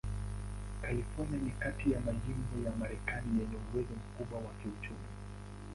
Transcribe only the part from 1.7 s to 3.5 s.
ya majimbo ya Marekani